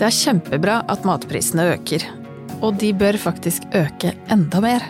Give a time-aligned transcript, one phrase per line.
[0.00, 2.00] Det er kjempebra at matprisene øker.
[2.64, 4.86] Og de bør faktisk øke enda mer.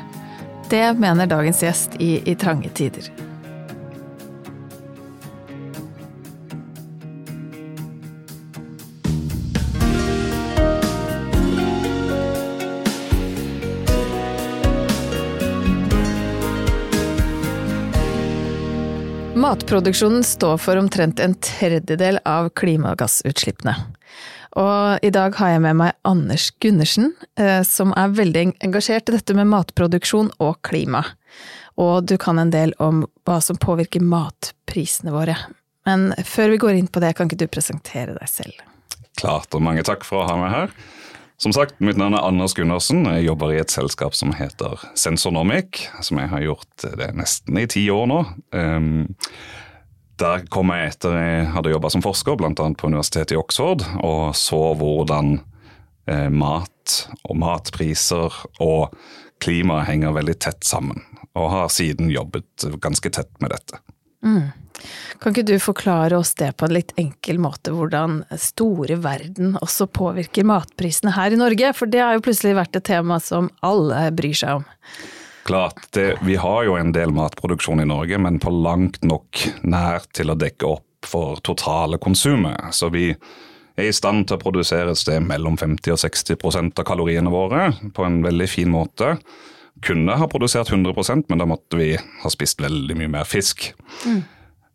[0.71, 3.11] Det mener dagens gjest i I trange tider.
[19.35, 23.75] Matproduksjonen står for omtrent en tredjedel av klimagassutslippene.
[24.59, 29.15] Og i dag har jeg med meg Anders Gundersen, eh, som er veldig engasjert i
[29.15, 31.05] dette med matproduksjon og klima.
[31.79, 35.37] Og du kan en del om hva som påvirker matprisene våre.
[35.87, 38.59] Men før vi går inn på det, kan ikke du presentere deg selv?
[39.21, 40.75] Klart, og mange takk for å ha meg her.
[41.41, 43.07] Som sagt, mitt navn er Anders Gundersen.
[43.09, 47.65] Jeg jobber i et selskap som heter Sensornomic, som jeg har gjort det nesten i
[47.71, 48.19] ti år nå.
[48.53, 49.07] Um,
[50.21, 52.53] der kom jeg etter jeg hadde jobba som forsker, bl.a.
[52.53, 55.39] på universitetet i Oxford, og så hvordan
[56.11, 58.97] eh, mat og matpriser og
[59.41, 61.03] klima henger veldig tett sammen.
[61.39, 63.81] Og har siden jobbet ganske tett med dette.
[64.27, 64.51] Mm.
[65.21, 69.89] Kan ikke du forklare oss det på en litt enkel måte, hvordan store verden også
[69.93, 71.73] påvirker matprisene her i Norge?
[71.77, 74.69] For det har jo plutselig vært et tema som alle bryr seg om.
[75.49, 80.05] Klart, det, Vi har jo en del matproduksjon i Norge, men på langt nok nær
[80.13, 82.75] til å dekke opp for totale konsumet.
[82.77, 83.09] Så vi
[83.81, 87.71] er i stand til å produsere et sted mellom 50 og 60% av kaloriene våre
[87.97, 89.15] på en veldig fin måte.
[89.85, 93.71] Kunne ha produsert 100% men da måtte vi ha spist veldig mye mer fisk.
[94.05, 94.21] Mm.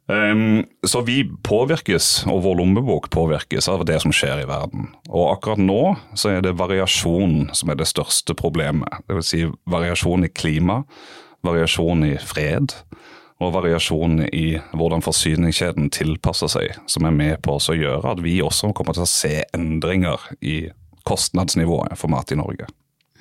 [0.08, 4.92] Um, så vi påvirkes, og vår lommebok påvirkes av det som skjer i verden.
[5.10, 9.02] Og akkurat nå så er det variasjon som er det største problemet.
[9.10, 9.32] Dvs.
[9.34, 10.84] Si variasjon i klima,
[11.46, 12.78] variasjon i fred
[13.44, 14.46] og variasjon i
[14.78, 19.04] hvordan forsyningskjeden tilpasser seg, som er med på å gjøre at vi også kommer til
[19.04, 20.70] å se endringer i
[21.06, 22.70] kostnadsnivået for mat i Norge.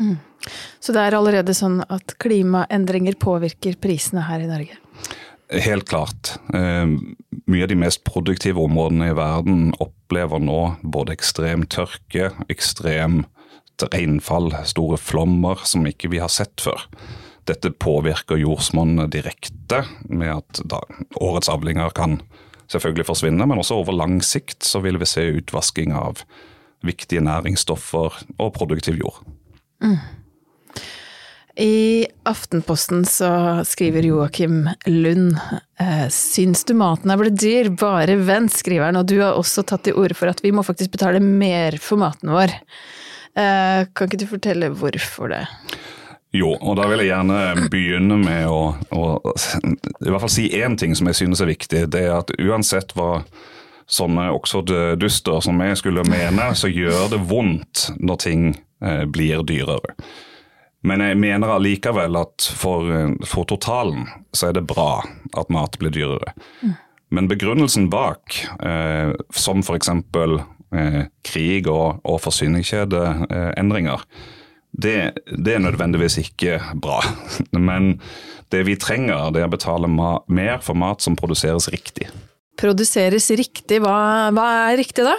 [0.00, 0.16] Mm.
[0.80, 4.78] Så det er allerede sånn at klimaendringer påvirker prisene her i Norge?
[5.52, 6.34] Helt klart.
[6.54, 6.86] Eh,
[7.46, 13.28] mye av de mest produktive områdene i verden opplever nå både ekstrem tørke, ekstremt
[13.92, 16.86] regnfall, store flommer som ikke vi har sett før.
[17.48, 20.80] Dette påvirker jordsmonnet direkte, med at da,
[21.20, 22.20] årets avlinger kan
[22.72, 26.22] selvfølgelig forsvinne, men også over lang sikt så vil vi se utvasking av
[26.84, 29.20] viktige næringsstoffer og produktiv jord.
[29.84, 29.98] Mm.
[31.56, 35.36] I Aftenposten så skriver Joakim Lund
[35.78, 37.70] eh, Syns du maten er blitt dyr?
[37.78, 38.98] Bare vent, skriver han.
[38.98, 42.02] Og du har også tatt til orde for at vi må faktisk betale mer for
[42.02, 42.56] maten vår.
[43.38, 45.44] Eh, kan ikke du fortelle hvorfor det?
[46.34, 49.02] Jo, og da vil jeg gjerne begynne med å, å
[49.62, 51.86] i hvert fall si én ting som jeg synes er viktig.
[51.94, 53.20] Det er at uansett hva
[53.86, 58.46] sånne Oxford-duster som jeg skulle mene, så gjør det vondt når ting
[58.82, 59.94] eh, blir dyrere.
[60.84, 62.90] Men jeg mener allikevel at for,
[63.24, 64.04] for, totalen
[64.36, 65.00] så er det bra
[65.32, 66.34] at mat blir dyrere.
[66.60, 66.74] Mm.
[67.14, 69.90] Men begrunnelsen bak, eh, som f.eks.
[70.74, 74.02] Eh, krig og, og forsyningskjedeendringer,
[74.74, 74.96] det,
[75.30, 76.98] det, er nødvendigvis ikke bra.
[77.68, 78.00] Men
[78.50, 82.08] det vi trenger, det er å betale mer for mat som produseres riktig.
[82.58, 85.14] Produseres riktig, hva, hva er riktig da?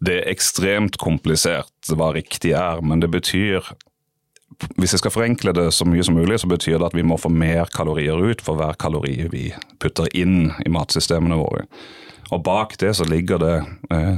[0.00, 3.66] Det er ekstremt komplisert hva riktig er, men det betyr
[4.76, 7.18] hvis jeg skal forenkle det så mye som mulig, så betyr det at vi må
[7.20, 9.48] få mer kalorier ut for hver kalori vi
[9.80, 11.66] putter inn i matsystemene våre.
[12.30, 13.54] Og Bak det så ligger det
[13.90, 14.16] eh,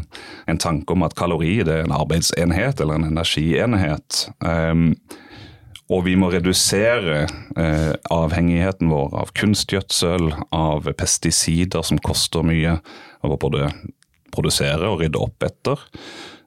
[0.51, 4.27] en tanke om at kalori er en arbeidsenhet eller en energienhet.
[4.45, 4.93] Um,
[5.93, 7.25] og vi må redusere
[7.59, 12.79] eh, avhengigheten vår av kunstgjødsel, av pesticider som koster mye
[13.23, 13.71] å både
[14.33, 15.83] produsere og rydde opp etter.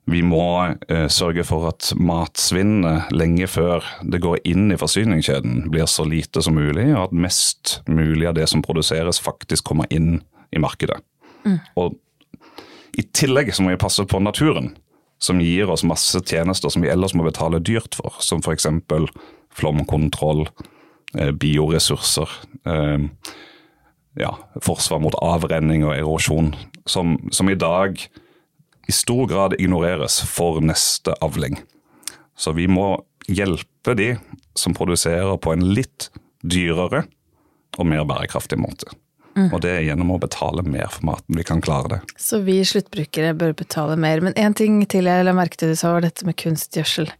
[0.06, 0.46] Vi må
[0.90, 6.44] eh, sørge for at matsvinnet lenge før det går inn i forsyningskjeden, blir så lite
[6.46, 10.20] som mulig, og at mest mulig av det som produseres, faktisk kommer inn
[10.54, 11.00] i markedet.
[11.46, 11.58] Mm.
[11.82, 11.96] Og
[12.96, 14.76] I tillegg så må vi passe på naturen,
[15.18, 18.70] som gir oss masse tjenester som vi ellers må betale dyrt for, som f.eks.
[19.58, 20.46] flomkontroll,
[21.18, 22.30] eh, bioressurser.
[22.70, 23.10] Eh,
[24.22, 26.54] ja, forsvar mot avrenning og erosjon,
[26.86, 28.06] som, som i dag
[28.88, 31.60] i stor grad ignoreres for neste avling.
[32.38, 32.98] Så vi må
[33.28, 34.16] hjelpe de
[34.58, 36.10] som produserer på en litt
[36.46, 37.06] dyrere
[37.80, 38.92] og mer bærekraftig måte.
[39.36, 39.50] Mm.
[39.52, 41.98] Og det er gjennom å betale mer for maten vi kan klare det.
[42.22, 44.22] Så vi sluttbrukere bør betale mer.
[44.24, 47.12] Men én ting til jeg la merke til du sa, var dette med kunstgjødsel.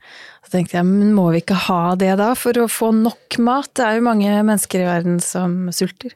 [0.46, 3.72] Så tenkte jeg, men må vi ikke ha det da, for å få nok mat?
[3.74, 6.14] Det er jo mange mennesker i verden som sulter.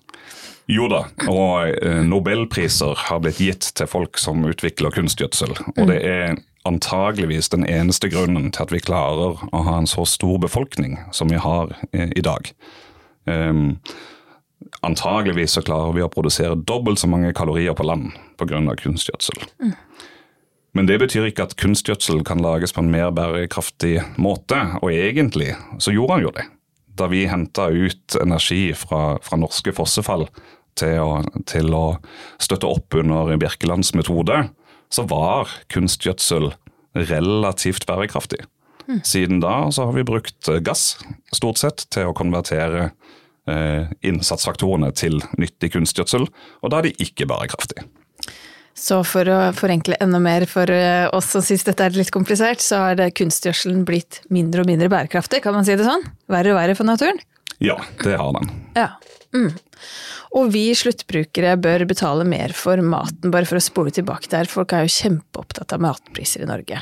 [0.69, 5.55] Jo da, og eh, nobelpriser har blitt gitt til folk som utvikler kunstgjødsel.
[5.73, 6.37] Og det er
[6.69, 11.33] antageligvis den eneste grunnen til at vi klarer å ha en så stor befolkning som
[11.33, 12.51] vi har i, i dag.
[13.25, 13.79] Um,
[14.85, 18.61] antageligvis så klarer vi å produsere dobbelt så mange kalorier på land pga.
[18.83, 19.41] kunstgjødsel.
[19.63, 19.73] Mm.
[20.77, 25.55] Men det betyr ikke at kunstgjødsel kan lages på en mer bærekraftig måte, og egentlig
[25.81, 26.45] så gjorde han jo det.
[26.99, 30.27] Da vi henta ut energi fra, fra norske fossefall
[30.79, 31.19] til å,
[31.49, 31.83] til å,
[32.41, 34.45] støtte opp under Birkelands metode,
[34.93, 36.51] så var kunstgjødsel
[36.97, 38.43] relativt bærekraftig.
[38.89, 39.01] Mm.
[39.05, 40.97] Siden da så har vi brukt gass,
[41.35, 42.89] stort sett, til å konvertere
[43.49, 46.25] eh, innsatsfaktorene til nyttig kunstgjødsel,
[46.61, 47.85] og da er de ikke bærekraftige.
[48.77, 52.63] Så for å forenkle enda mer for eh, oss som syns dette er litt komplisert,
[52.63, 56.05] så har kunstgjødselen blitt mindre og mindre bærekraftig, kan man si det sånn?
[56.31, 57.19] Verre og verre for naturen?
[57.59, 58.51] Ja, det har den.
[58.77, 58.93] Ja.
[59.35, 59.51] Mm.
[60.37, 64.49] Og vi sluttbrukere bør betale mer for maten, bare for å spole tilbake der.
[64.49, 66.81] Folk er jo kjempeopptatt av matpriser i Norge.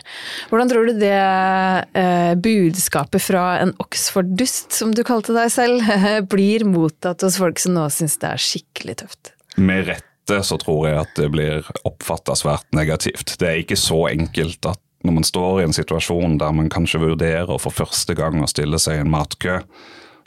[0.52, 5.88] Hvordan tror du det eh, budskapet fra en Oxford-dust, som du kalte deg selv,
[6.34, 9.34] blir mottatt hos folk som nå syns det er skikkelig tøft?
[9.58, 10.06] Med rett
[10.44, 13.38] så tror jeg at det blir oppfatta svært negativt.
[13.40, 17.02] Det er ikke så enkelt at når man står i en situasjon der man kanskje
[17.04, 19.62] vurderer for første gang å stille seg i en matkø,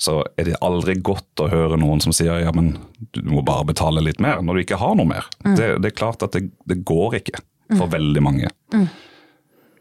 [0.01, 2.73] så er det aldri godt å høre noen som sier ja, men
[3.13, 5.29] du må bare betale litt mer, når du ikke har noe mer.
[5.45, 5.53] Mm.
[5.59, 7.43] Det, det, er klart at det, det går ikke
[7.75, 7.93] for mm.
[7.99, 8.53] veldig mange.
[8.73, 8.87] Mm.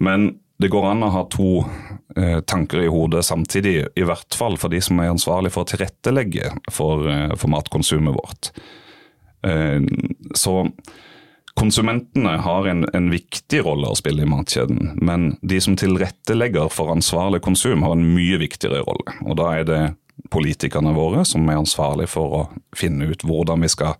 [0.03, 0.27] Men
[0.59, 1.61] det går an å ha to
[2.19, 5.71] eh, tanker i hodet samtidig, i hvert fall for de som er ansvarlig for å
[5.71, 8.51] tilrettelegge for, eh, for matkonsumet vårt.
[9.47, 9.81] Eh,
[10.35, 10.55] så
[11.59, 16.93] konsumentene har en, en, viktig rolle å spille i matkjeden, men de som tilrettelegger for
[16.93, 19.17] ansvarlig konsum, har en mye viktigere rolle.
[19.27, 19.81] Og da er det
[20.31, 22.41] politikerne våre som er ansvarlig for å
[22.77, 23.99] finne ut hvordan vi skal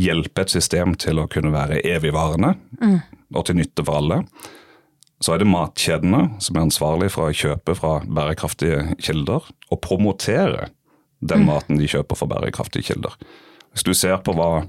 [0.00, 2.98] hjelpe et system til å kunne være evigvarende mm.
[3.34, 4.22] og til nytte for alle.
[5.20, 10.70] Så er det matkjedene som er ansvarlig for å kjøpe fra bærekraftige kilder, og promotere
[11.20, 11.50] den mm.
[11.50, 13.18] maten de kjøper fra bærekraftige kilder.
[13.74, 14.64] Hvis du ser på hva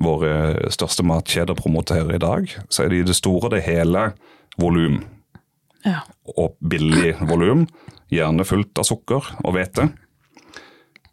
[0.00, 4.12] våre største matkjeder promoterer i dag, så er det i det store og det hele
[4.60, 5.02] volum.
[5.84, 6.04] Ja.
[6.38, 7.66] Og billig volum.
[8.12, 9.88] Gjerne fullt av sukker og hvete.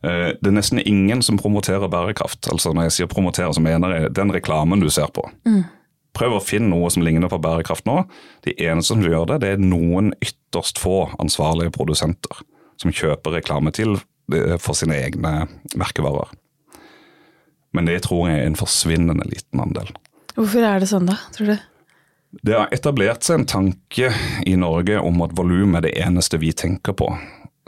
[0.04, 2.48] Eh, det er nesten ingen som promoterer bærekraft.
[2.52, 5.26] Altså Når jeg sier promoterer, så mener jeg den reklamen du ser på.
[5.48, 5.64] Mm.
[6.16, 8.04] Prøv å finne noe som ligner på bærekraft nå.
[8.48, 12.44] De eneste som gjør det, det er noen ytterst få ansvarlige produsenter
[12.80, 13.98] som kjøper reklame til
[14.34, 16.32] eh, for sine egne merkevarer.
[17.76, 19.92] Men det tror jeg er en forsvinnende liten andel.
[20.36, 21.58] Hvorfor er det sånn da, tror du?
[22.46, 24.12] Det har etablert seg en tanke
[24.46, 27.10] i Norge om at volum er det eneste vi tenker på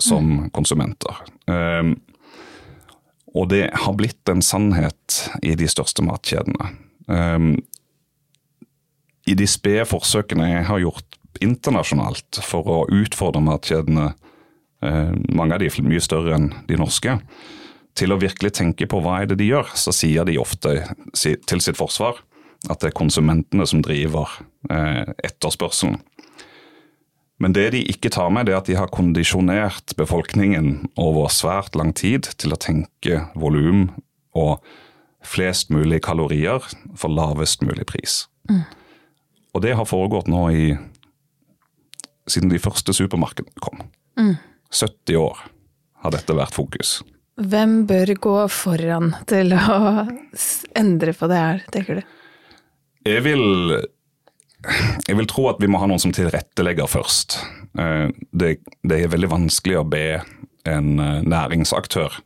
[0.01, 0.49] som mm.
[0.53, 1.17] konsumenter.
[1.49, 1.95] Um,
[3.33, 6.71] og det har blitt en sannhet i de største matkjedene.
[7.07, 7.55] Um,
[9.25, 14.11] I de spede forsøkene jeg har gjort internasjonalt for å utfordre matkjedene,
[14.85, 17.17] uh, mange av de mye større enn de norske,
[17.97, 20.77] til å virkelig tenke på hva er det de gjør, så sier de ofte
[21.13, 22.21] til sitt forsvar
[22.69, 24.29] at det er konsumentene som driver
[24.69, 25.97] eh, etterspørselen.
[27.41, 31.73] Men det de ikke tar med, det er at de har kondisjonert befolkningen over svært
[31.79, 33.87] lang tid til å tenke volum
[34.37, 34.61] og
[35.25, 36.61] flest mulig kalorier
[36.97, 38.27] for lavest mulig pris.
[38.49, 38.61] Mm.
[39.57, 40.67] Og det har foregått nå i
[42.29, 43.81] siden de første supermarkedene kom.
[44.21, 44.35] Mm.
[44.69, 45.41] 70 år
[46.05, 46.99] har dette vært fokus.
[47.39, 50.07] Hvem bør gå foran til å
[50.77, 52.17] endre på det her, tenker du?
[53.07, 53.77] Jeg vil,
[55.07, 57.39] jeg vil tro at vi må ha noen som tilrettelegger først.
[57.79, 60.05] Eh, det, det er veldig vanskelig å be
[60.69, 62.19] en eh, næringsaktør,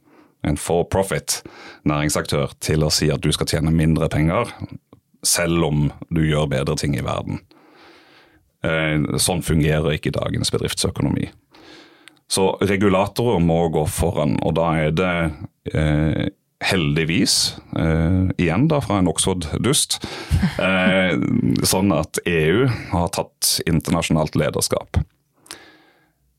[0.46, 1.40] en for profit
[1.88, 4.52] næringsaktør, til å si at du skal tjene mindre penger,
[5.26, 7.40] selv om du gjør bedre ting i verden.
[8.66, 11.30] Eh, sånn fungerer ikke dagens bedriftsøkonomi.
[12.32, 15.14] Så regulatorer må gå foran, og da er det
[15.74, 16.26] eh,
[16.66, 17.36] heldigvis,
[17.78, 20.00] eh, igjen da fra en Oxford-dust,
[20.64, 21.14] eh,
[21.68, 22.66] sånn at EU
[22.96, 25.04] har tatt internasjonalt lederskap.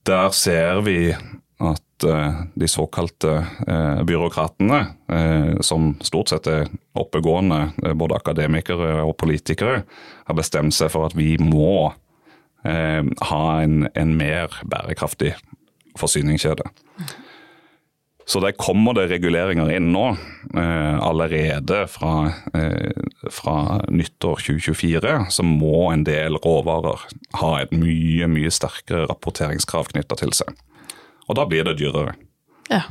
[0.06, 1.14] Der ser vi
[1.58, 3.32] at eh, de såkalte
[3.66, 6.66] eh, byråkratene, eh, som stort sett er
[6.96, 9.84] oppegående, både akademikere og politikere,
[10.26, 11.92] har bestemt seg for at vi må
[12.66, 15.36] ha en, en mer bærekraftig
[16.00, 16.66] forsyningskjede.
[18.26, 20.08] Så der kommer det reguleringer inn nå,
[20.58, 22.90] eh, allerede fra, eh,
[23.30, 25.30] fra, nyttår 2024.
[25.30, 27.06] Så må en del råvarer
[27.38, 30.50] ha et mye, mye sterkere rapporteringskrav knytta til seg.
[31.28, 32.16] Og da blir det dyrere.
[32.66, 32.82] Ja.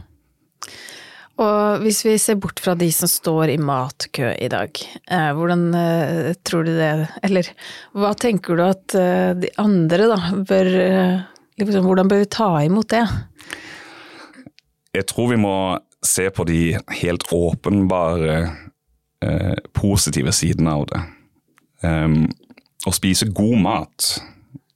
[1.36, 4.72] Og hvis vi ser bort fra de som står i matkø i dag,
[5.12, 5.68] eh, hvordan
[6.48, 7.44] tror du det Eller
[7.92, 8.88] hva tenker du at
[9.42, 11.26] de andre da bør
[11.62, 13.04] liksom, Hvordan bør vi ta imot det?
[14.96, 15.56] Jeg tror vi må
[16.06, 18.38] se på de helt åpenbare
[19.26, 21.02] eh, positive sidene av det.
[21.86, 22.26] Um,
[22.86, 24.08] å spise god mat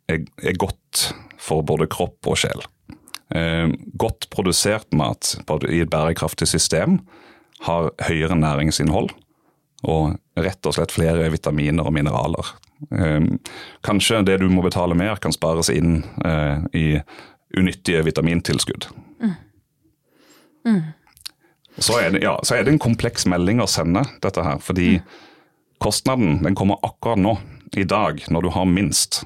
[0.09, 2.65] er, er, godt for både kropp og sjel.
[3.29, 5.35] Um, godt produsert mat
[5.69, 6.99] i et bærekraftig system
[7.67, 9.13] har høyere næringsinnhold
[9.87, 12.53] og rett og slett flere vitaminer og mineraler.
[12.89, 13.37] Um,
[13.85, 16.99] kanskje det du må betale mer, kan spares inn uh, i
[17.57, 18.89] unyttige vitamintilskudd.
[19.23, 19.33] Mm.
[20.67, 20.81] Mm.
[21.77, 24.59] Så, er det, ja, så, er det, en kompleks melding å sende, dette her.
[24.63, 25.17] Fordi mm.
[25.83, 27.37] kostnaden den kommer akkurat nå,
[27.77, 29.23] i dag, når du har minst.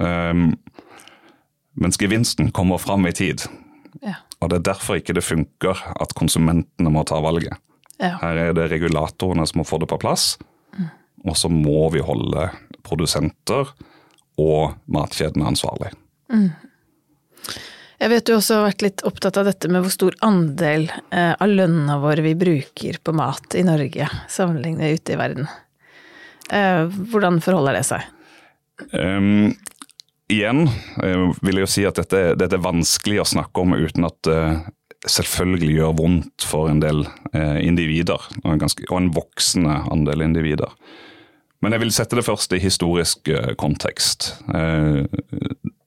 [0.00, 0.54] Um,
[1.78, 3.44] mens gevinsten kommer fram i tid.
[4.02, 4.18] Ja.
[4.40, 7.54] Og det er derfor ikke det funker at konsumentene må ta valget.
[8.02, 8.16] Ja.
[8.18, 10.34] Her er det regulatorene som må få det på plass,
[10.74, 10.88] mm.
[11.30, 12.48] og så må vi holde
[12.82, 13.70] produsenter
[14.42, 15.92] og matkjedene ansvarlig.
[16.32, 16.50] Mm.
[18.02, 21.34] Jeg vet du også har vært litt opptatt av dette med hvor stor andel eh,
[21.36, 25.46] av lønna vår vi bruker på mat i Norge, sammenlignet ute i verden.
[26.50, 28.08] Eh, hvordan forholder det seg?
[28.90, 29.52] Um,
[30.32, 34.08] igjen uh, vil jeg jo si at dette, dette, er vanskelig å snakke om uten
[34.08, 34.30] at
[35.08, 37.04] selvfølgelig gjør vondt for en del
[37.34, 40.74] eh, individer, og en, ganske, og en voksende andel individer.
[41.62, 44.32] Men jeg vil sette det først i historisk kontekst.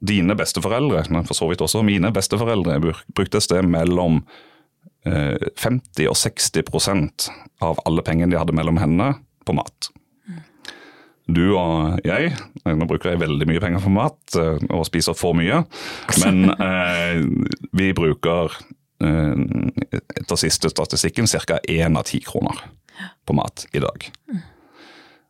[0.07, 2.77] Dine besteforeldre, men for så vidt også mine besteforeldre,
[3.11, 4.21] brukte et sted mellom
[5.03, 7.27] 50 og 60%
[7.67, 9.91] av alle pengene de hadde mellom hendene, på mat.
[11.25, 15.33] Du og jeg, nå bruker jeg veldig mye penger på mat eh, og spiser for
[15.37, 15.63] mye,
[16.21, 17.23] men eh,
[17.73, 21.59] vi bruker eh, etter siste statistikken ca.
[21.67, 22.61] én av ti kroner
[23.27, 24.07] på mat i dag.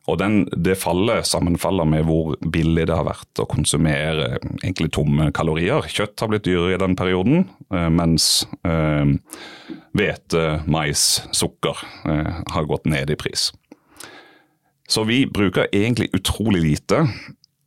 [0.06, 5.32] Og den, det fallet sammenfaller med hvor billig det har vært å konsumere egentlig tomme
[5.34, 5.88] kalorier.
[5.90, 12.70] Kjøtt har blitt dyrere i den perioden, eh, mens hvete, eh, mais, sukker eh, har
[12.70, 13.50] gått ned i pris.
[14.86, 17.02] Så vi bruker egentlig utrolig lite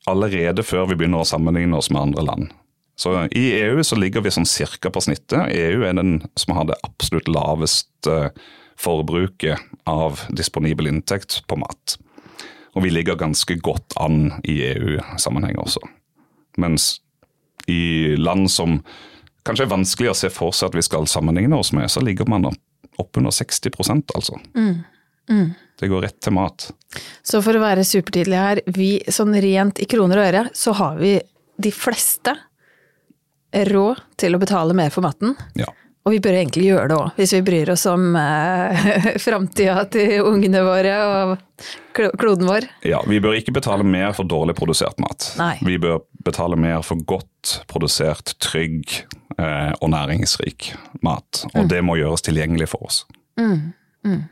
[0.07, 2.53] allerede før vi begynner å sammenligne oss med andre land.
[2.99, 5.53] Så I EU så ligger vi sånn cirka på snittet.
[5.55, 8.33] EU er den som har det absolutt laveste
[8.79, 11.95] forbruket av disponibel inntekt på mat.
[12.75, 15.79] Og vi ligger ganske godt an i EU-sammenheng også.
[16.59, 16.97] Mens
[17.71, 18.81] i land som
[19.47, 22.27] kanskje er vanskelig å se for seg at vi skal sammenligne oss med, så ligger
[22.27, 22.49] man
[22.99, 23.71] oppunder 60
[24.11, 24.41] altså.
[24.59, 24.83] Mm.
[25.31, 25.47] Mm.
[25.79, 26.67] Det går rett til mat.
[27.23, 30.99] Så for å være supertydelig her, vi sånn rent i kroner og øre, så har
[30.99, 31.15] vi
[31.59, 32.35] de fleste
[33.51, 35.35] råd til å betale mer for maten.
[35.57, 35.69] Ja.
[36.07, 38.87] Og vi bør egentlig gjøre det òg, hvis vi bryr oss om eh,
[39.25, 41.33] framtida til ungene våre og
[42.17, 42.65] kloden vår.
[42.87, 45.27] Ja, vi bør ikke betale mer for dårlig produsert mat.
[45.37, 45.57] Nei.
[45.67, 48.95] Vi bør betale mer for godt produsert, trygg
[49.37, 50.71] eh, og næringsrik
[51.05, 51.43] mat.
[51.51, 51.71] Og mm.
[51.75, 53.03] det må gjøres tilgjengelig for oss.
[53.39, 53.73] Mm.
[54.07, 54.23] Mm.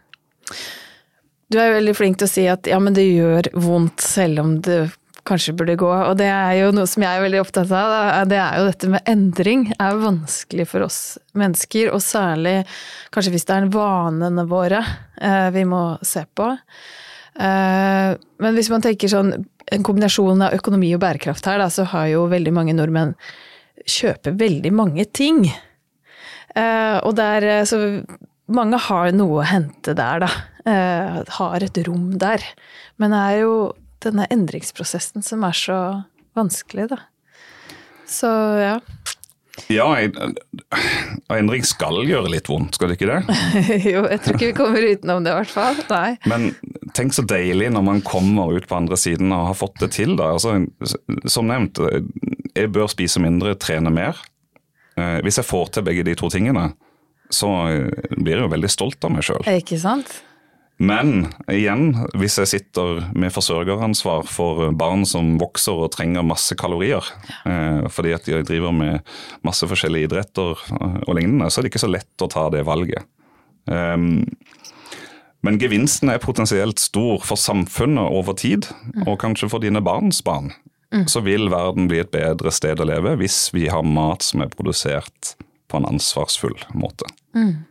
[1.51, 4.57] Du er veldig flink til å si at ja, men det gjør vondt selv om
[4.63, 4.87] det
[5.27, 5.89] kanskje burde gå.
[5.89, 8.27] Og det er jo noe som jeg er veldig opptatt av.
[8.29, 9.65] Det er jo dette med endring.
[9.71, 11.01] Det er vanskelig for oss
[11.37, 12.55] mennesker, og særlig
[13.13, 14.81] kanskje hvis det er vanene våre
[15.21, 16.49] eh, vi må se på.
[17.37, 21.85] Eh, men hvis man tenker sånn en kombinasjon av økonomi og bærekraft her, da, så
[21.91, 23.15] har jo veldig mange nordmenn
[23.87, 25.45] kjøper veldig mange ting.
[26.55, 27.81] Eh, og der så
[28.47, 30.31] mange har noe å hente der, da.
[30.67, 32.43] Har et rom der.
[32.99, 33.51] Men det er jo
[34.05, 35.79] denne endringsprosessen som er så
[36.37, 37.01] vanskelig, da.
[38.07, 38.29] Så
[38.61, 38.77] ja.
[39.73, 39.87] Ja,
[41.33, 43.37] endring skal gjøre litt vondt, skal det ikke det?
[43.93, 45.79] jo, jeg tror ikke vi kommer utenom det i hvert fall.
[45.89, 46.11] Nei.
[46.29, 46.51] Men
[46.95, 50.13] tenk så deilig når man kommer ut på andre siden og har fått det til,
[50.19, 50.29] da.
[50.37, 50.59] Altså,
[51.25, 51.81] som nevnt,
[52.53, 54.21] jeg bør spise mindre, trene mer.
[54.97, 56.69] Eh, hvis jeg får til begge de to tingene,
[57.33, 59.43] så eh, blir jeg jo veldig stolt av meg sjøl.
[59.57, 60.19] Ikke sant?
[60.77, 67.05] Men igjen, hvis jeg sitter med forsørgeransvar for barn som vokser og trenger masse kalorier,
[67.49, 69.15] eh, fordi at de driver med
[69.47, 73.09] masse forskjellige idretter og lignende, så er det ikke så lett å ta det valget.
[73.65, 74.23] Um,
[75.45, 78.69] men gevinsten er potensielt stor for samfunnet over tid,
[79.05, 80.51] og kanskje for dine barns barn.
[80.93, 81.07] Mm.
[81.09, 84.53] Så vil verden bli et bedre sted å leve hvis vi har mat som er
[84.53, 85.33] produsert
[85.67, 87.09] på en ansvarsfull måte.
[87.35, 87.65] Mm.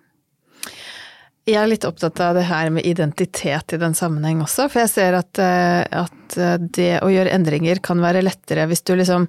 [1.46, 4.90] Jeg er litt opptatt av det her med identitet i den sammenheng også, for jeg
[4.90, 9.28] ser at, eh, at eh, det å gjøre endringer kan være lettere hvis du liksom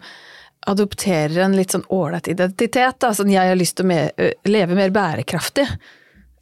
[0.67, 2.97] adopterer en litt sånn ålreit identitet.
[3.03, 3.13] Da.
[3.13, 4.09] Sånn jeg har lyst til å mer,
[4.49, 5.67] leve mer bærekraftig.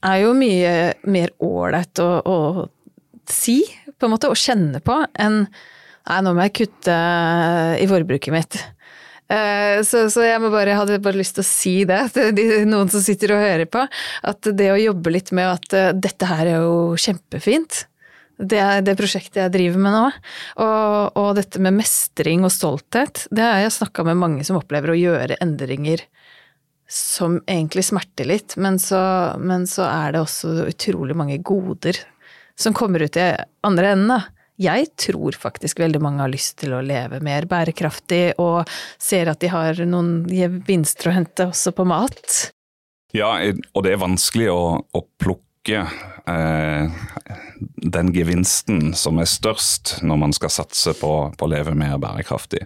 [0.05, 0.71] er jo mye
[1.11, 2.37] mer ålreit å, å,
[3.27, 3.59] si,
[3.99, 6.97] på en måte, og kjenne på, enn nei, nå må jeg kutte
[7.81, 8.57] i forbruket mitt.
[9.31, 13.01] Eh, så, så, jeg bare, hadde bare lyst til å si det til noen som
[13.03, 13.85] sitter og hører på.
[14.27, 17.85] At det å jobbe litt med at uh, dette her er jo kjempefint.
[18.35, 20.05] Det er det prosjektet jeg driver med nå.
[20.63, 24.91] Og, og dette med mestring og stolthet, det har jeg snakka med mange som opplever
[24.91, 26.03] å gjøre endringer
[26.91, 28.99] som egentlig smerter litt, men så,
[29.41, 31.97] men så er det også utrolig mange goder
[32.59, 33.31] som kommer ut i
[33.65, 34.34] andre enden, da.
[34.61, 38.69] Jeg tror faktisk veldig mange har lyst til å leve mer bærekraftig, og
[39.01, 42.51] ser at de har noen gevinster å hente også på mat.
[43.15, 43.35] Ja,
[43.75, 46.83] og det er vanskelig å, å plukke eh,
[47.95, 52.63] den gevinsten som er størst når man skal satse på, å leve mer bærekraftig.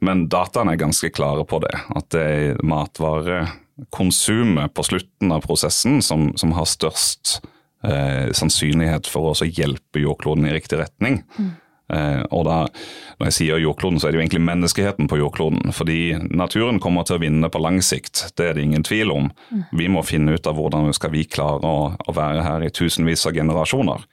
[0.00, 1.76] Men dataene er ganske klare på det.
[1.94, 7.40] At det er matvarekonsumet på slutten av prosessen som, som har størst
[7.86, 11.22] eh, sannsynlighet for å hjelpe jordkloden i riktig retning.
[11.38, 11.50] Mm.
[11.90, 12.58] Eh, og da,
[13.18, 15.74] Når jeg sier jordkloden, så er det jo egentlig menneskeheten på jordkloden.
[15.76, 19.30] Fordi naturen kommer til å vinne på lang sikt, det er det ingen tvil om.
[19.50, 19.64] Mm.
[19.76, 22.72] Vi må finne ut av hvordan vi skal vi klare å, å være her i
[22.72, 24.06] tusenvis av generasjoner.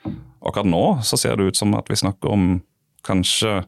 [0.44, 2.50] Akkurat nå så ser det ut som at vi snakker om
[3.08, 3.62] kanskje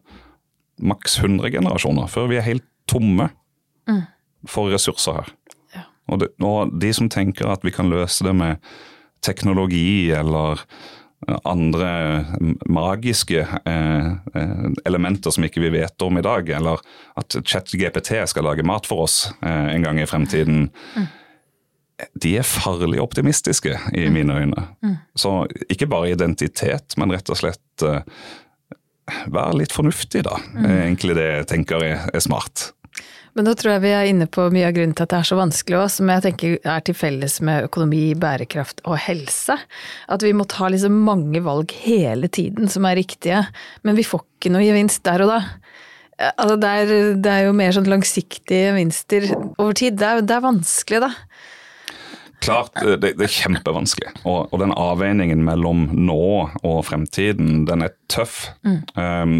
[0.80, 3.30] maks 100 generasjoner før vi er helt tomme
[3.88, 4.04] mm.
[4.48, 5.34] for ressurser her.
[5.76, 5.86] Ja.
[6.12, 8.60] Og, det, og de som tenker at vi kan løse det med
[9.26, 10.64] teknologi eller
[11.44, 12.26] andre
[12.66, 16.82] magiske eh, eh, elementer som ikke vi vet om i dag, eller
[17.20, 20.70] at ChatGPT skal lage mat for oss eh, en gang i fremtiden.
[20.96, 21.08] Mm.
[22.24, 24.14] De er farlig optimistiske i mm.
[24.16, 24.68] mine øyne.
[24.86, 24.96] Mm.
[25.16, 25.34] Så
[25.68, 27.90] ikke bare identitet, men rett og slett
[29.28, 30.38] være litt fornuftig, da.
[30.62, 32.70] Egentlig det jeg tenker er, er smart.
[33.38, 35.30] Men da tror jeg vi er inne på mye av grunnen til at det er
[35.30, 39.58] så vanskelig òg, som jeg tenker er til felles med økonomi, bærekraft og helse.
[40.10, 43.44] At vi må ta liksom mange valg hele tiden som er riktige,
[43.86, 45.40] men vi får ikke noe gevinst der og da.
[46.34, 46.90] Altså det, er,
[47.24, 49.96] det er jo mer sånn langsiktige gevinster over tid.
[50.02, 51.14] Det er, det er vanskelig, da.
[52.44, 54.14] Klart, det, det er kjempevanskelig.
[54.24, 56.22] Og, og, den avveiningen mellom nå
[56.64, 58.46] og fremtiden, den er tøff.
[58.68, 58.80] Mm.
[58.96, 59.36] Um,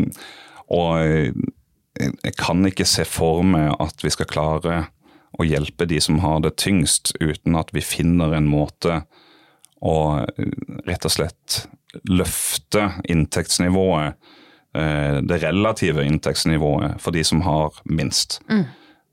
[0.70, 1.34] og
[2.00, 4.80] jeg kan ikke se for meg at vi skal klare
[5.40, 9.04] å hjelpe de som har det tyngst, uten at vi finner en måte
[9.80, 10.26] å
[10.88, 11.64] rett og slett
[12.10, 14.16] løfte inntektsnivået,
[14.76, 18.40] eh, det relative inntektsnivået, for de som har minst.
[18.50, 18.66] Mm.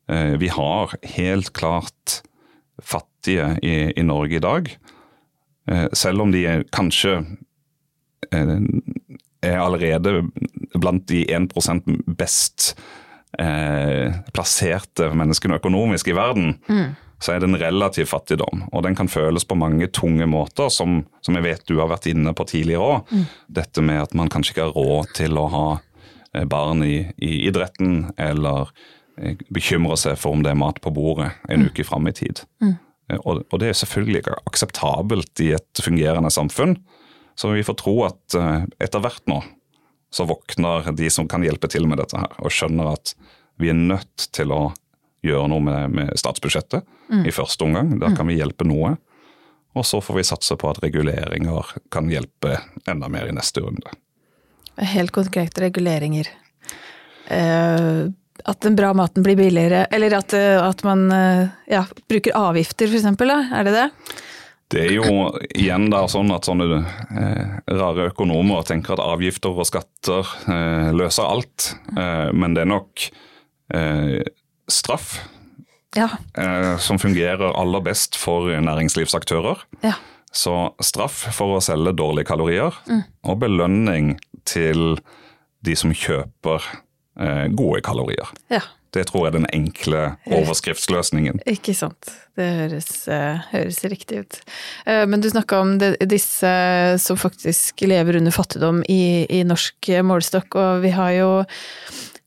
[0.09, 2.21] Eh, vi har helt klart
[2.83, 4.71] fattige i, i Norge i dag,
[5.71, 7.21] eh, selv om de kanskje
[8.33, 10.25] er allerede
[10.83, 11.53] blant de 1
[12.19, 12.75] best
[13.39, 16.87] eh, plasserte menneskene økonomisk i verden, mm.
[17.21, 18.67] så er det en relativ fattigdom.
[18.73, 22.09] Og den kan føles på mange tunge måter, som, som jeg vet du har vært
[22.11, 23.13] inne på tidligere òg.
[23.13, 23.27] Mm.
[23.61, 27.47] Dette med at man kanskje ikke har råd til å ha eh, barn i, i
[27.49, 28.73] idretten, eller
[29.21, 31.71] eh, bekymre seg for om det er mat på bordet en mm.
[31.71, 32.45] uke fram i tid.
[32.65, 32.77] Mm.
[33.13, 36.79] Eh, og, og, det er selvfølgelig ikke akseptabelt i et fungerende samfunn.
[37.37, 38.33] Så vi får tro at
[38.81, 39.43] etter hvert nå
[40.17, 43.13] så våkner de som kan hjelpe til med dette her, og skjønner at
[43.61, 44.63] vi er nødt til å
[45.27, 47.27] gjøre noe med, med statsbudsjettet mm.
[47.29, 47.97] i første omgang.
[48.01, 48.95] Der kan vi hjelpe noe.
[49.77, 52.57] Og så får vi satse på at reguleringer kan hjelpe
[52.89, 53.93] enda mer i neste runde.
[54.77, 56.31] Helt konkrete reguleringer.
[57.33, 58.07] Eh,
[58.47, 62.89] at den bra maten blir billigere, eller at, eh, at man eh, ja, bruker avgifter
[62.89, 63.87] f.eks., er det det?
[64.73, 69.69] Det er jo igjen da sånn at sånne eh, rare økonomer tenker at avgifter og
[69.69, 71.69] skatter eh, løser alt.
[71.95, 73.07] Eh, men det er nok
[73.77, 74.27] eh,
[74.67, 75.21] straff
[75.97, 76.09] ja.
[76.35, 79.63] Eh, som fungerer aller best for næringslivsaktører.
[79.87, 79.95] Ja.
[80.33, 83.05] Så straff for å selge dårlige kalorier, mm.
[83.31, 84.99] og belønning til
[85.65, 86.67] de som kjøper
[87.23, 88.35] eh, gode kalorier.
[88.53, 88.61] Ja.
[88.97, 90.03] Det tror jeg er den enkle
[90.39, 91.43] overskriftsløsningen.
[91.57, 92.15] Ikke sant.
[92.37, 94.41] Det høres, uh, høres riktig ut.
[94.89, 96.51] Uh, men du snakka om det, disse
[97.03, 101.31] som faktisk lever under fattigdom i, i norsk målestokk, og vi har jo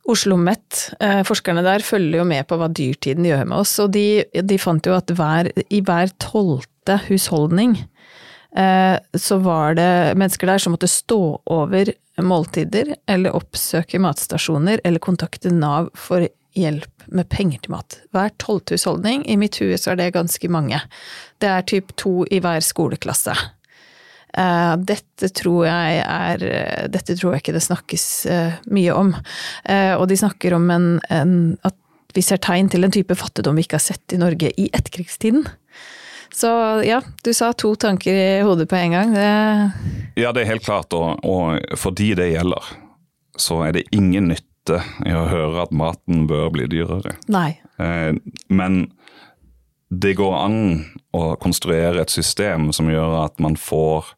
[0.09, 3.91] Oslo OsloMet, uh, forskerne der, følger jo med på hva dyrtiden gjør med oss, og
[3.93, 7.77] de, de fant jo at hver, i hver tolvte husholdning
[8.49, 11.19] så var det mennesker der som måtte stå
[11.53, 11.91] over
[12.25, 16.25] måltider, eller oppsøke matstasjoner, eller kontakte Nav for
[16.57, 17.99] hjelp med penger til mat.
[18.15, 20.81] Hver tolvte husholdning, i mitt hus er det ganske mange.
[21.41, 23.35] Det er typ to i hver skoleklasse.
[24.37, 26.43] Uh, dette tror jeg er
[26.93, 29.15] Dette tror jeg ikke det snakkes uh, mye om.
[29.97, 31.33] Og de snakker om en, en,
[31.65, 31.77] at
[32.13, 35.47] vi ser tegn til en type fattigdom vi ikke har sett i Norge i etterkrigstiden.
[36.33, 36.49] Så
[36.85, 39.13] ja, du sa to tanker i hodet på en gang.
[39.13, 39.29] Det...
[40.21, 40.93] Ja, det er helt klart.
[40.93, 42.69] Og, og for de det gjelder,
[43.37, 44.29] så er det ingen
[44.69, 47.17] nytte i å høre at maten bør bli dyrere.
[47.27, 47.59] Nei.
[47.79, 48.13] Eh,
[48.49, 48.91] men
[49.89, 50.59] det går an
[51.13, 54.13] å konstruere et system som gjør at man får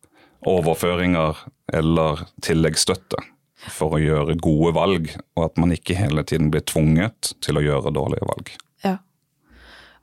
[0.47, 1.37] overføringer
[1.71, 3.21] eller tilleggsstøtte
[3.69, 7.63] for å gjøre gode valg, og at man ikke hele tiden blir tvunget til å
[7.63, 8.49] gjøre dårlige valg.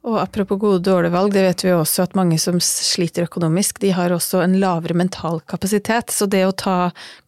[0.09, 3.27] Og apropos gode og dårlige valg, det vet vi jo også at mange som sliter
[3.29, 6.15] økonomisk, de har også en lavere mental kapasitet.
[6.15, 6.79] Så det å ta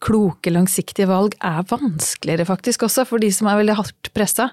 [0.00, 4.50] kloke, langsiktige valg er vanskeligere faktisk også, for de som er veldig hardt pressa.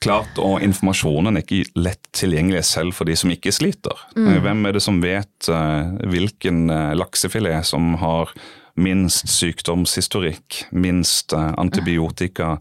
[0.00, 4.06] Klart, og informasjonen er ikke lett tilgjengelig selv for de som ikke sliter.
[4.16, 4.30] Mm.
[4.46, 8.32] Hvem er det som vet uh, hvilken uh, laksefilet som har
[8.80, 12.56] minst sykdomshistorikk, minst uh, antibiotika,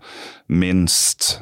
[0.47, 1.35] minst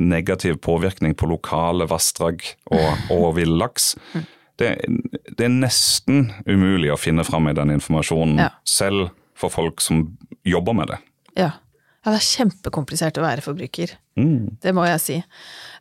[0.00, 2.40] negativ påvirkning på lokale vassdrag
[2.72, 3.90] og, og villaks?
[4.56, 4.70] Det,
[5.28, 8.48] det, er nesten umulig å finne fram i den informasjonen, ja.
[8.64, 10.06] selv for folk som
[10.48, 10.98] jobber med det.
[11.36, 11.50] Ja.
[12.06, 13.96] Ja, det er kjempekomplisert å være forbruker.
[14.14, 14.56] Mm.
[14.62, 15.16] Det må jeg si.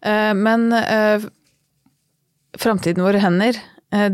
[0.02, 0.74] Eh, men
[2.58, 3.60] framtiden våre hender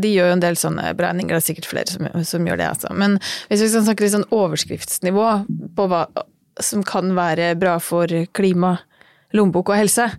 [0.02, 2.68] de gjør jo en del sånne beregninger, det er sikkert flere som, som gjør det.
[2.74, 2.92] Altså.
[2.98, 3.18] Men
[3.50, 5.28] hvis vi skal snakke litt sånn overskriftsnivå
[5.76, 6.06] på hva
[6.62, 8.76] som kan være bra for klima,
[9.32, 10.10] lommebok og helse,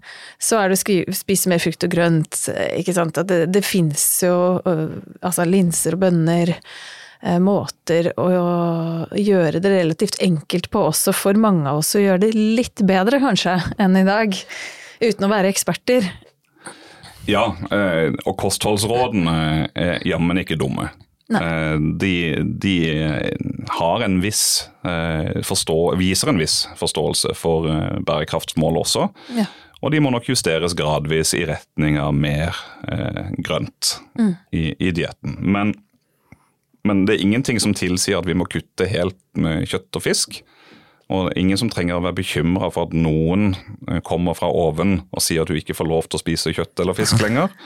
[0.41, 2.47] så er det å spise mer frukt og grønt.
[2.73, 3.19] ikke sant?
[3.30, 6.56] Det, det fins jo altså linser og bønner
[7.23, 8.26] Eh, måter å
[9.15, 13.21] gjøre det relativt enkelt på også for mange av oss å gjøre det litt bedre,
[13.23, 14.36] kanskje, enn i dag.
[14.99, 16.10] Uten å være eksperter.
[17.30, 19.36] Ja, eh, og kostholdsrådene
[19.76, 20.90] er jammen ikke dumme.
[21.34, 22.16] Eh, de,
[22.62, 22.76] de,
[23.80, 24.46] har en viss
[24.84, 27.70] forstå, viser en viss forståelse for
[28.06, 29.08] bærekraftsmål også.
[29.38, 29.48] Ja.
[29.84, 32.56] Og de må nok justeres gradvis i retning av mer
[33.44, 34.36] grønt mm.
[34.56, 35.40] i, i dietten.
[35.40, 35.74] Men
[36.84, 40.42] men det er ingenting som tilsier at vi må kutte helt med kjøtt og fisk.
[41.12, 43.54] Og ingen som trenger å være bekymra for at noen
[43.89, 46.80] eh, kommer fra oven og sier at du ikke får lov til å spise kjøtt
[46.80, 47.52] eller fisk lenger.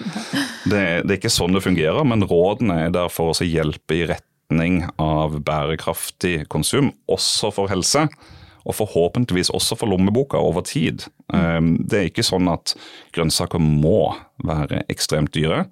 [0.67, 4.07] Det, det er ikke sånn det fungerer, men rådene er der for å hjelpe i
[4.09, 8.03] retning av bærekraftig konsum, også for helse.
[8.67, 11.05] Og forhåpentligvis også for lommeboka over tid.
[11.31, 12.75] Eh, det er ikke sånn at
[13.15, 14.09] grønnsaker må
[14.43, 15.69] være ekstremt dyre.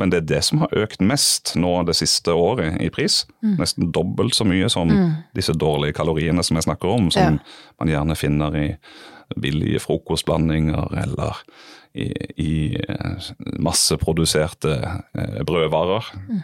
[0.00, 3.22] Men det er det som har økt mest nå det siste året i pris.
[3.44, 3.58] Mm.
[3.60, 5.10] Nesten dobbelt så mye som mm.
[5.36, 7.58] disse dårlige kaloriene som jeg snakker om, som ja.
[7.82, 8.68] man gjerne finner i
[9.40, 11.42] billige frokostblandinger eller
[11.92, 12.08] i,
[12.40, 13.28] i eh,
[13.62, 16.08] masseproduserte eh, brødvarer.
[16.30, 16.40] Mm.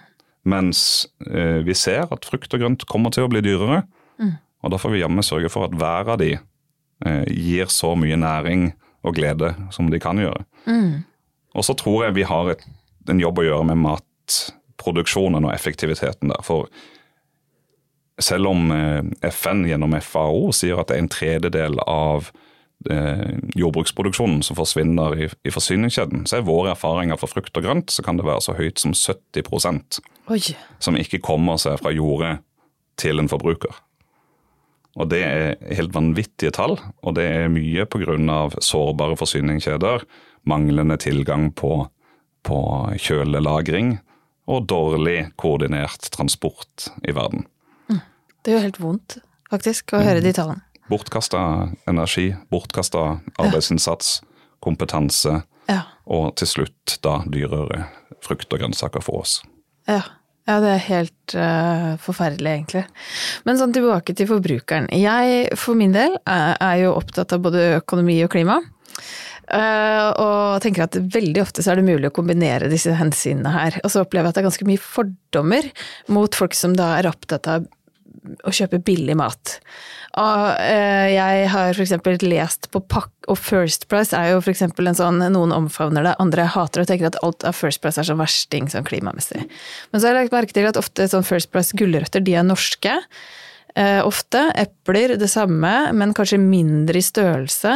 [0.47, 3.83] Mens eh, vi ser at frukt og grønt kommer til å bli dyrere.
[4.23, 4.37] Mm.
[4.63, 8.19] Og da får vi jammen sørge for at hver av de eh, gir så mye
[8.21, 8.71] næring
[9.07, 10.45] og glede som de kan gjøre.
[10.67, 11.07] Mm.
[11.57, 12.67] Og så tror jeg vi har et
[13.13, 16.43] en jobb å gjøre med matproduksjonen og effektiviteten der.
[16.47, 16.71] For
[18.23, 22.31] selv om eh, FN gjennom FAO sier at det er en tredjedel av
[22.91, 27.93] eh, jordbruksproduksjonen som forsvinner i, i forsyningskjeden, så er våre erfaringer for frukt og grønt
[27.93, 30.01] så kan det være så høyt som 70
[30.33, 30.41] Oi.
[30.83, 32.39] som ikke kommer seg fra jordet
[33.01, 33.83] til en forbruker.
[34.97, 38.17] Og Det er helt vanvittige tall, og det er mye pga.
[38.65, 40.07] sårbare forsyningskjeder,
[40.49, 41.91] manglende tilgang på
[42.47, 42.61] på
[43.03, 43.97] kjølelagring
[44.47, 47.47] og dårlig koordinert transport i verden.
[47.91, 48.01] Mm.
[48.45, 49.19] Det gjør helt vondt,
[49.51, 50.63] faktisk, å høre de tallene.
[50.87, 51.41] Bortkasta
[51.91, 54.21] energi, bortkasta arbeidsinnsats,
[54.63, 55.81] kompetanse, ja.
[56.07, 57.89] og til slutt da dyrere
[58.23, 59.41] frukt og grønnsaker for oss.
[59.91, 60.05] Ja.
[60.47, 62.85] Ja, det er helt uh, forferdelig, egentlig.
[63.49, 64.87] Men sånn tilbake til forbrukeren.
[64.95, 68.61] Jeg for min del er, er jo opptatt av både økonomi og klima.
[69.47, 73.79] Uh, og tenker at veldig ofte så er det mulig å kombinere disse hensynene her.
[73.85, 75.69] Og så opplever jeg at det er ganske mye fordommer
[76.13, 77.69] mot folk som da er opptatt av
[78.43, 79.59] å kjøpe billig mat.
[80.17, 81.95] Og uh, jeg har f.eks.
[82.25, 84.65] lest på pakk, og First Price er jo f.eks.
[84.67, 88.09] en sånn noen omfavner det, andre hater og tenker at alt av First Price er
[88.09, 89.45] sånn versting sånn klimamessig.
[89.93, 92.47] Men så har jeg lagt merke til at ofte sånn First Price gulrøtter, de er
[92.47, 92.99] norske.
[93.77, 94.41] Eh, ofte.
[94.57, 97.75] Epler det samme, men kanskje mindre i størrelse.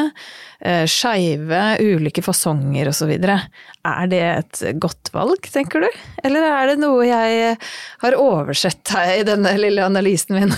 [0.61, 3.13] Eh, Skeive, ulike fasonger osv.
[3.21, 5.99] Er det et godt valg, tenker du?
[6.25, 7.59] Eller er det noe jeg
[8.01, 10.57] har oversett her i denne lille analysen min?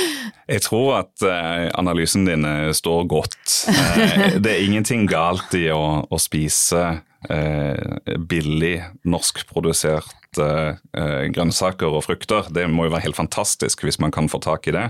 [0.56, 3.60] jeg tror at uh, analysen din står godt.
[4.42, 6.82] Det er ingenting galt i å, å spise
[7.28, 12.48] uh, billig norskprodusert eh, grønnsaker og frukter.
[12.54, 14.86] Det må jo være helt fantastisk hvis man kan få tak i det.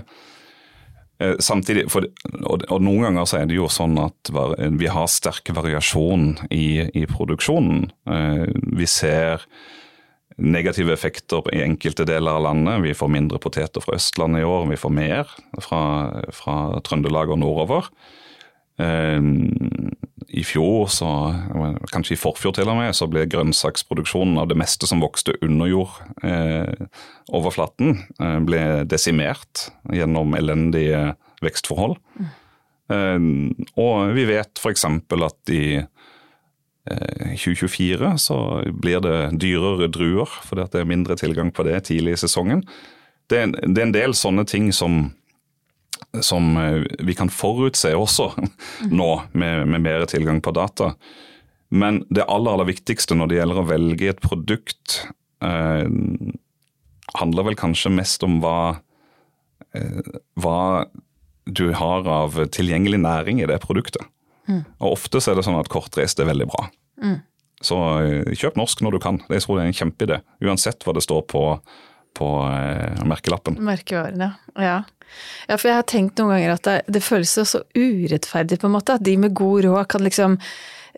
[1.21, 2.07] Eh, samtidig, for,
[2.41, 4.31] og, og, Noen ganger så er det jo sånn at
[4.79, 7.91] vi har sterk variasjon i, i produksjonen.
[8.09, 9.45] Eh, vi ser
[10.41, 12.81] negative effekter i enkelte deler av landet.
[12.87, 15.83] Vi får mindre poteter fra Østlandet i år, vi får mer fra,
[16.33, 17.91] fra Trøndelag og nordover.
[18.81, 19.19] Eh,
[20.31, 21.07] I fjor, så,
[21.91, 25.67] kanskje i forfjor til og med, så ble grønnsaksproduksjonen av det meste som vokste under
[25.67, 26.87] jord, eh,
[27.31, 31.97] eh, ble desimert gjennom elendige vekstforhold.
[32.15, 32.29] Mm.
[32.95, 33.19] Eh,
[33.75, 34.87] og vi vet f.eks.
[34.87, 35.65] at i
[36.89, 42.15] 2024 eh, så blir det dyrere druer, fordi det er mindre tilgang på det tidlig
[42.15, 42.63] i sesongen.
[43.29, 45.11] Det er, det er en del sånne ting som,
[46.19, 48.31] som, eh, vi kan forutse også
[48.99, 50.93] nå, med, med, mer tilgang på data.
[51.71, 54.97] Men det aller, aller viktigste når det gjelder å velge et produkt,
[55.43, 55.87] eh,
[57.15, 58.81] handler vel kanskje mest om hva,
[59.75, 60.01] eh,
[60.39, 60.85] hva
[61.45, 64.03] du har av tilgjengelig næring i det produktet.
[64.49, 64.63] Mm.
[64.81, 66.67] Og Ofte så er det sånn at kortreist er veldig bra.
[67.01, 67.19] Mm.
[67.65, 69.21] Så eh, kjøp norsk når du kan.
[69.29, 70.19] Jeg tror det er en kjempeidé.
[70.43, 71.43] Uansett hva det står på,
[72.17, 73.59] på eh, merkelappen.
[73.63, 74.31] Merkevaren, ja.
[74.59, 74.77] ja.
[75.47, 78.77] Ja, for jeg har tenkt noen ganger at det, det føles så urettferdig, på en
[78.77, 78.99] måte.
[78.99, 80.39] At de med god råd kan liksom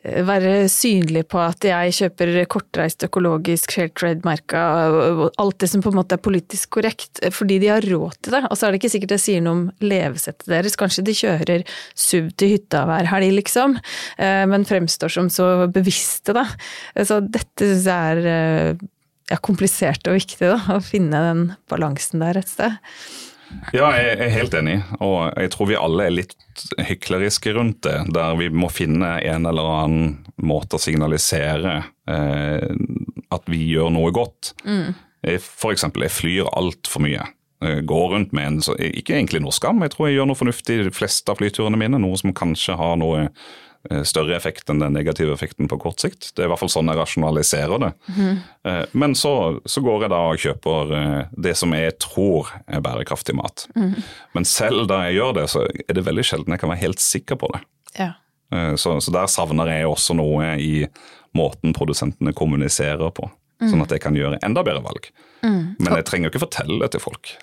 [0.04, 4.60] være synlig på at jeg kjøper kortreist økologisk share trade-merka,
[5.40, 8.44] alt det som på en måte er politisk korrekt, fordi de har råd til det.
[8.50, 11.64] Og så er det ikke sikkert det sier noe om levesettet deres, kanskje de kjører
[11.96, 13.78] SUV til hytta hver helg, liksom,
[14.18, 16.50] eh, men fremstår som så bevisste, da.
[17.00, 18.88] Så dette syns jeg er eh,
[19.32, 22.76] ja, komplisert og viktig, da, å finne den balansen der et sted.
[23.74, 26.36] Ja, jeg er helt enig, og jeg tror vi alle er litt
[26.88, 27.96] hykleriske rundt det.
[28.14, 30.12] Der vi må finne en eller annen
[30.44, 32.68] måte å signalisere eh,
[33.34, 34.54] at vi gjør noe godt.
[34.68, 34.94] Mm.
[35.24, 37.26] Eksempel, jeg flyr altfor mye.
[37.64, 40.82] Jeg går rundt med en Ikke egentlig noe skam, jeg tror jeg gjør noe fornuftig
[40.84, 42.02] de fleste av flyturene mine.
[42.04, 43.30] Noe som kanskje har noe Eh,
[44.08, 46.30] større effekt enn den negative effekten på kort sikt.
[46.32, 47.90] Det er i hvert fall sånn jeg rasjonaliserer det.
[48.16, 48.38] Mm.
[48.96, 49.34] Men så,
[49.68, 53.66] så, går jeg da og kjøper eh, det som jeg tror er bærekraftig mat.
[53.76, 53.98] Mm.
[54.38, 57.04] Men selv da jeg gjør det, så er det veldig sjelden jeg kan være helt
[57.04, 57.64] sikker på det.
[58.00, 58.12] Ja.
[58.78, 60.86] Så, så, der savner jeg også noe i
[61.34, 63.26] måten produsentene kommuniserer på.
[63.64, 63.70] Mm.
[63.72, 65.10] Sånn at jeg kan gjøre enda bedre valg.
[65.44, 65.76] Mm.
[65.80, 67.34] Men jeg trenger jo ikke fortelle det til folk.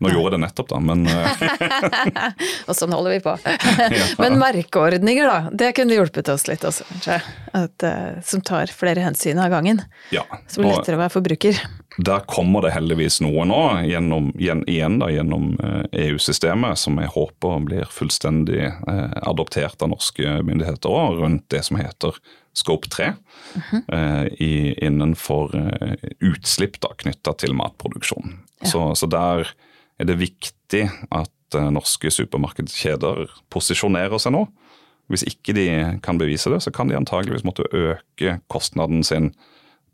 [0.00, 2.30] Nå gjorde jeg det nettopp, da, men eh,
[2.68, 3.34] Og sånn holder vi på.
[4.22, 5.52] Men merkeordninger, da.
[5.52, 7.18] Det kunne hjulpet oss litt også, kanskje.
[7.56, 9.82] At, uh, som tar flere hensyn av gangen.
[10.14, 10.24] Ja.
[10.48, 11.60] Som blir lettere å være forbruker.
[12.00, 15.52] Der kommer det heldigvis noe nå, gjennom, igjen da, gjennom
[15.90, 21.48] EU-systemet, eh, e som jeg håper blir fullstendig eh, adoptert av norske myndigheter òg, rundt
[21.52, 22.16] det som heter
[22.52, 23.82] Scope 3 mm -hmm.
[23.94, 28.38] eh, i, innenfor eh, utslipp knytta til matproduksjon.
[28.60, 28.66] Ja.
[28.66, 29.48] Så, så, der
[30.00, 34.46] er det viktig at eh, norske supermarkedskjeder posisjonerer seg nå.
[35.10, 35.66] Hvis ikke de
[36.04, 39.32] kan bevise det, så kan de antageligvis måtte øke kostnaden sin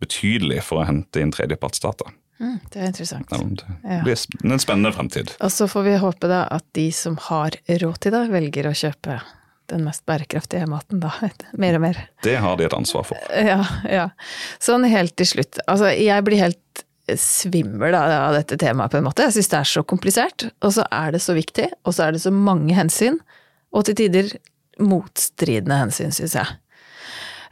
[0.02, 2.10] betydelig for å hente inn tredjepartsdata.
[2.36, 3.30] Mm, det er interessant.
[3.32, 5.32] det blir en spennende fremtid.
[5.40, 8.74] Og så får vi håpe da at de som har råd til det, velger å
[8.76, 9.22] kjøpe
[9.72, 11.14] den mest bærekraftige maten, da.
[11.62, 12.02] Mer og mer.
[12.22, 13.32] Det har de et ansvar for.
[13.32, 14.10] Ja, ja.
[14.62, 15.58] Sånn helt til slutt.
[15.66, 19.28] Altså, jeg blir helt svimmel av dette temaet, på en måte.
[19.28, 22.16] Jeg syns det er så komplisert, og så er det så viktig, og så er
[22.16, 23.20] det så mange hensyn.
[23.76, 24.32] Og til tider
[24.82, 26.56] motstridende hensyn, syns jeg.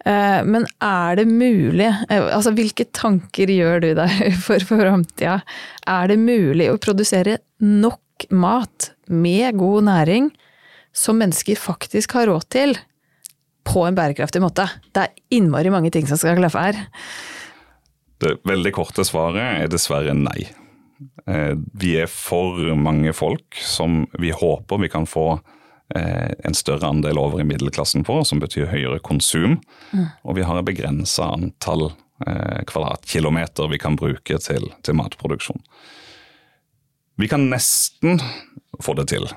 [0.05, 5.39] Eh, men er det mulig, eh, altså hvilke tanker gjør du deg for framtida?
[5.89, 10.33] Er det mulig å produsere nok mat med god næring
[10.95, 12.77] som mennesker faktisk har råd til,
[13.65, 14.69] på en bærekraftig måte?
[14.93, 16.85] Det er innmari mange ting som skal klaffe her.
[18.25, 20.47] Det veldig korte svaret er dessverre nei.
[21.27, 25.27] Eh, vi er for mange folk som vi håper vi kan få
[25.97, 29.59] eh, en større andel over i middelklassen på, som betyr høyere konsum.
[29.93, 30.07] Mm.
[30.25, 35.61] Og vi har et begrensa antall eh, kvadratkilometer vi kan bruke til, til, matproduksjon.
[37.21, 38.23] Vi kan nesten
[38.83, 39.29] få det til,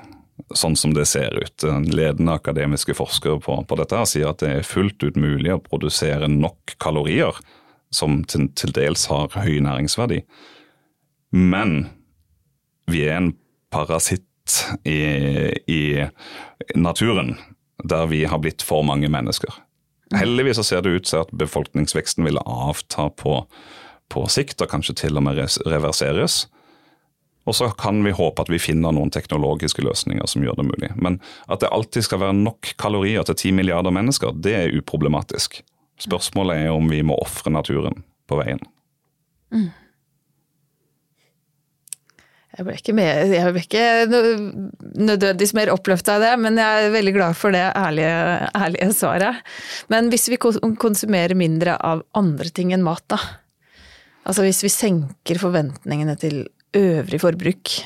[0.56, 1.68] sånn som det ser ut.
[1.92, 6.30] Ledende akademiske forskere på, på dette sier at det er fullt ut mulig å produsere
[6.32, 7.36] nok kalorier
[7.94, 10.22] som til, til dels har høy næringsverdi.
[11.32, 11.88] Men
[12.88, 13.32] vi er en
[13.72, 14.24] parasitt
[14.88, 14.98] i,
[15.68, 15.82] i,
[16.74, 17.36] naturen
[17.84, 19.52] der vi har blitt for mange mennesker.
[20.16, 23.42] Heldigvis så ser det ut til at befolkningsveksten vil avta på,
[24.08, 26.46] på sikt, og kanskje til og med reverseres.
[27.48, 30.90] Og så kan vi håpe at vi finner noen teknologiske løsninger som gjør det mulig.
[30.96, 35.62] Men at det alltid skal være nok kalorier til ti milliarder mennesker, det er uproblematisk.
[36.02, 38.60] Spørsmålet er om vi må ofre naturen på veien.
[39.54, 39.70] Mm.
[42.58, 43.82] Jeg ble ikke, med, jeg ble ikke
[44.98, 48.14] nødvendigvis mer oppløfta av det, men jeg er veldig glad for det ærlige,
[48.56, 49.44] ærlige, svaret.
[49.92, 53.20] Men hvis vi konsumerer mindre av andre ting enn mat, da?
[54.26, 56.42] Altså hvis vi senker forventningene til
[56.76, 57.76] øvrig forbruk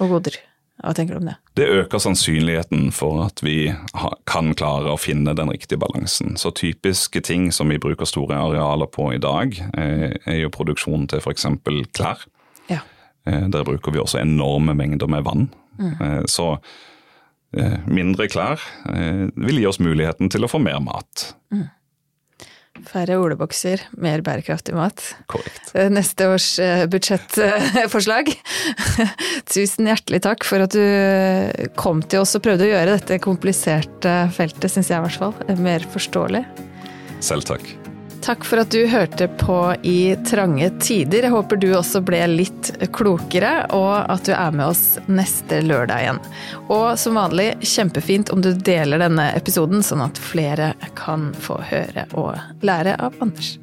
[0.00, 0.40] og goder,
[0.82, 1.36] hva tenker du om det?
[1.54, 3.72] Det øker sannsynligheten for at vi
[4.28, 6.34] kan klare å finne den riktige balansen.
[6.40, 11.06] Så typiske ting som vi bruker store arealer på i dag, eh, er jo produksjon
[11.10, 11.46] til f.eks.
[11.94, 12.26] klær.
[12.68, 12.82] Ja.
[13.26, 15.48] Eh, der bruker vi også enorme mengder med vann.
[15.78, 16.26] Mm.
[16.30, 16.58] Så
[17.86, 18.62] mindre klær
[19.34, 21.34] vil gi oss muligheten til å få mer mat.
[21.54, 21.68] Mm.
[22.82, 25.00] Færre olebokser, mer bærekraftig mat.
[25.30, 25.70] Korrekt.
[25.78, 28.32] Eh, neste års eh, budsjettforslag.
[29.54, 33.22] Tusen hjertelig takk for at du eh, kom til oss og prøvde å gjøre dette
[33.22, 36.44] kompliserte feltet, syns jeg i hvert fall, mer forståelig.
[37.24, 37.83] Selv takk.
[38.24, 41.26] Takk for at du hørte på i trange tider.
[41.26, 46.06] Jeg håper du også ble litt klokere, og at du er med oss neste lørdag
[46.06, 46.22] igjen.
[46.72, 52.08] Og som vanlig, kjempefint om du deler denne episoden, sånn at flere kan få høre
[52.16, 53.58] og lære av Anders.